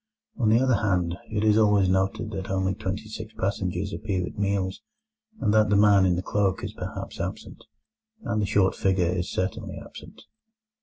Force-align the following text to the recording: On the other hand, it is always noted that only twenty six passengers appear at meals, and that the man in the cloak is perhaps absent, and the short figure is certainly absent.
On 0.39 0.49
the 0.49 0.59
other 0.59 0.77
hand, 0.77 1.15
it 1.29 1.43
is 1.43 1.59
always 1.59 1.87
noted 1.87 2.31
that 2.31 2.49
only 2.49 2.73
twenty 2.73 3.07
six 3.07 3.35
passengers 3.37 3.93
appear 3.93 4.25
at 4.25 4.35
meals, 4.35 4.81
and 5.39 5.53
that 5.53 5.69
the 5.69 5.75
man 5.75 6.07
in 6.07 6.15
the 6.15 6.23
cloak 6.23 6.63
is 6.63 6.73
perhaps 6.73 7.19
absent, 7.19 7.63
and 8.23 8.41
the 8.41 8.47
short 8.47 8.73
figure 8.73 9.05
is 9.05 9.29
certainly 9.31 9.77
absent. 9.79 10.23